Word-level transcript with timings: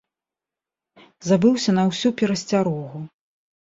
Забыўся 1.29 1.71
на 1.79 1.87
ўсю 1.93 2.09
перасцярогу. 2.25 3.09